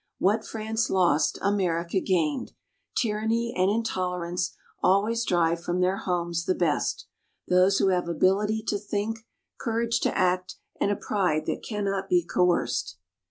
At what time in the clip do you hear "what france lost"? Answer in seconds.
0.17-1.37